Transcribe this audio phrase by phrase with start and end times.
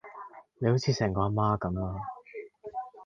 [0.57, 2.01] 你好似成個啊媽咁呀